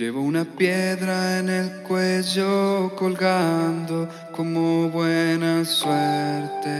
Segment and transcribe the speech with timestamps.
[0.00, 6.70] Llevo una piedra en el cuello colgando como buena suerte.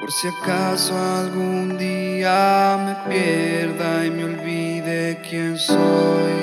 [0.00, 6.40] Por si acaso algún día me pierda y me olvide quién soy.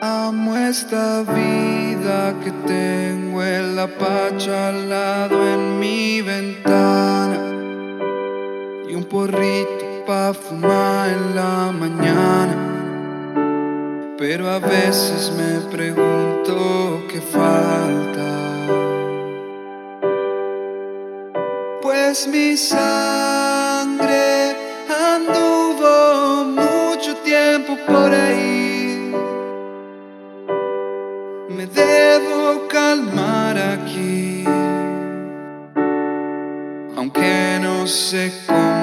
[0.00, 5.49] Amo esta vida que tengo el apacho al lado
[11.12, 12.56] en la mañana.
[14.18, 18.28] Pero a veces me pregunto qué falta.
[21.82, 24.56] Pues mi sangre
[24.88, 29.14] anduvo mucho tiempo por ahí.
[31.48, 34.44] Me debo calmar aquí,
[36.96, 38.79] aunque no sé cómo.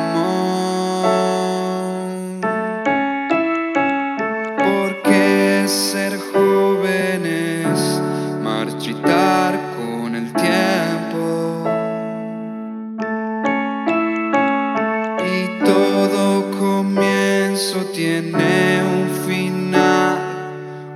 [18.84, 20.18] Un final,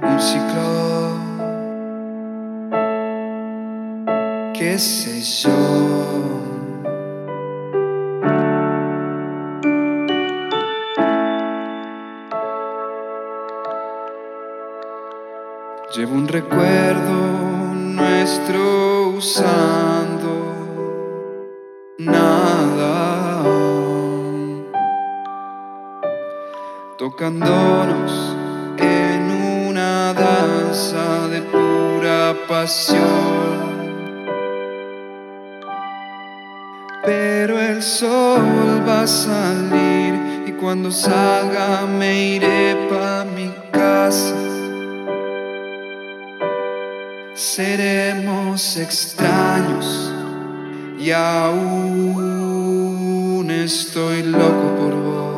[0.03, 0.71] un ciclo.
[4.61, 6.01] qué sé yo.
[15.95, 20.60] Llevo un recuerdo nuestro usando
[27.11, 28.35] tocándonos
[28.77, 29.21] en
[29.67, 33.71] una danza de pura pasión.
[37.03, 38.41] Pero el sol
[38.87, 44.35] va a salir y cuando salga me iré pa' mi casa.
[47.33, 50.13] Seremos extraños
[50.97, 52.21] y aún
[53.51, 55.30] estoy loco por vos.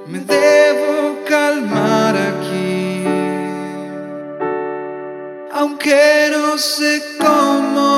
[0.06, 3.04] Me debo calmar aquí,
[5.52, 7.90] aunque no sé cómo.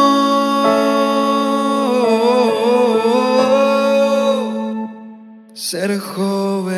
[5.55, 6.72] Ser jóvenes,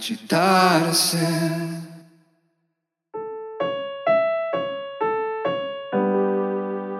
[0.00, 1.18] marchitarse.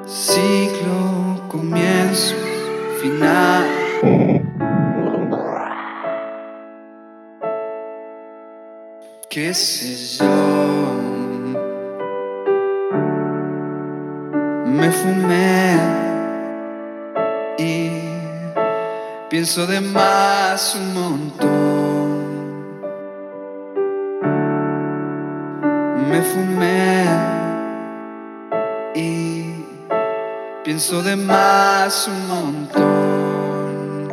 [0.06, 2.34] Ciclo, comienzo,
[3.00, 3.64] final.
[9.30, 10.26] qué sé yo.
[14.66, 15.78] Me fumé
[17.56, 17.90] y
[19.30, 21.69] pienso de más un montón.
[26.10, 27.04] Me fumé
[28.96, 29.64] y
[30.64, 34.10] pienso de más un montón.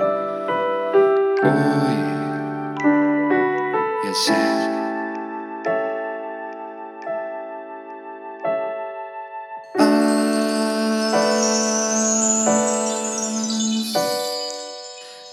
[1.44, 1.98] Hoy
[4.04, 4.68] y ayer.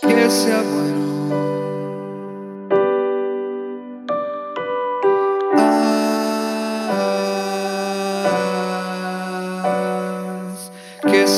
[0.00, 0.63] que sea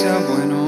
[0.06, 0.60] sea bueno.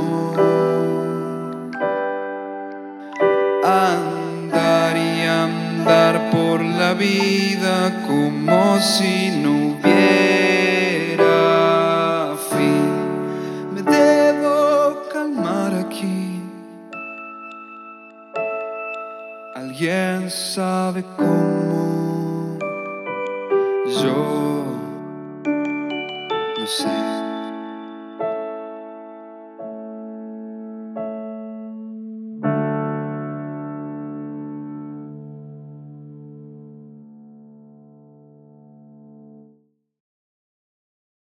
[3.64, 11.26] Andar y andar por la vida como si no hubiera
[12.50, 12.90] fin.
[13.74, 16.42] Me debo calmar aquí.
[19.54, 22.58] Alguien sabe cómo.
[24.02, 24.18] Yo
[26.58, 27.07] no sé.